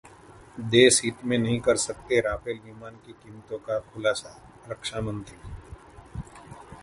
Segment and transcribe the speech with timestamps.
[0.69, 5.37] देशहित में नहीं कर सकते राफेल विमान की कीमतों का खुलासाः रक्षा मंत्री